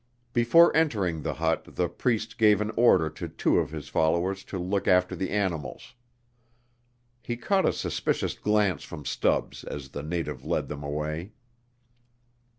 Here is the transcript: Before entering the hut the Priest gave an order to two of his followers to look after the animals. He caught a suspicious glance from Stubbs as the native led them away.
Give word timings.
Before 0.33 0.75
entering 0.75 1.21
the 1.21 1.35
hut 1.35 1.63
the 1.75 1.87
Priest 1.87 2.39
gave 2.39 2.59
an 2.59 2.71
order 2.75 3.07
to 3.11 3.27
two 3.29 3.59
of 3.59 3.69
his 3.69 3.87
followers 3.87 4.43
to 4.45 4.57
look 4.57 4.87
after 4.87 5.15
the 5.15 5.29
animals. 5.29 5.93
He 7.21 7.37
caught 7.37 7.67
a 7.69 7.71
suspicious 7.71 8.33
glance 8.33 8.81
from 8.83 9.05
Stubbs 9.05 9.63
as 9.63 9.89
the 9.89 10.01
native 10.01 10.43
led 10.43 10.69
them 10.69 10.81
away. 10.81 11.33